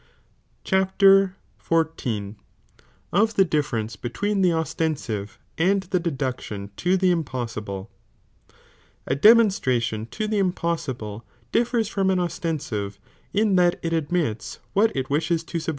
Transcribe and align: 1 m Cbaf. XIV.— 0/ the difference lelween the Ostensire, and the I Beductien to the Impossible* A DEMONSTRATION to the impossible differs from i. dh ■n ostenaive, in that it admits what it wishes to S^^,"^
1 0.67 0.81
m 0.81 0.87
Cbaf. 0.97 1.35
XIV.— 1.63 2.35
0/ 3.13 3.33
the 3.35 3.45
difference 3.45 3.95
lelween 3.97 4.41
the 4.41 4.49
Ostensire, 4.49 5.37
and 5.59 5.83
the 5.83 5.99
I 5.99 6.01
Beductien 6.01 6.75
to 6.77 6.97
the 6.97 7.11
Impossible* 7.11 7.91
A 9.05 9.13
DEMONSTRATION 9.13 10.07
to 10.07 10.25
the 10.27 10.39
impossible 10.39 11.23
differs 11.51 11.87
from 11.87 12.09
i. 12.09 12.15
dh 12.15 12.17
■n 12.17 12.25
ostenaive, 12.25 12.97
in 13.31 13.55
that 13.57 13.79
it 13.83 13.93
admits 13.93 14.57
what 14.73 14.91
it 14.95 15.11
wishes 15.11 15.43
to 15.43 15.59
S^^,"^ 15.59 15.67